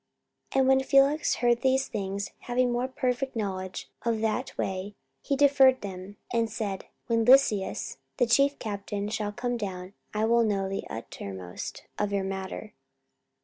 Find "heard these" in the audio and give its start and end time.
1.35-1.87